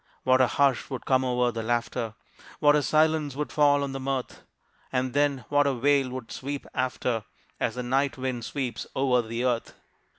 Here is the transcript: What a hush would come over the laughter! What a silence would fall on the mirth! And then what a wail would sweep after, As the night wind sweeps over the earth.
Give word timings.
What 0.23 0.41
a 0.41 0.47
hush 0.47 0.89
would 0.89 1.05
come 1.05 1.23
over 1.23 1.51
the 1.51 1.61
laughter! 1.61 2.15
What 2.57 2.75
a 2.75 2.81
silence 2.81 3.35
would 3.35 3.51
fall 3.51 3.83
on 3.83 3.91
the 3.91 3.99
mirth! 3.99 4.41
And 4.91 5.13
then 5.13 5.45
what 5.49 5.67
a 5.67 5.75
wail 5.75 6.09
would 6.09 6.31
sweep 6.31 6.65
after, 6.73 7.23
As 7.59 7.75
the 7.75 7.83
night 7.83 8.17
wind 8.17 8.43
sweeps 8.43 8.87
over 8.95 9.21
the 9.21 9.45
earth. 9.45 9.75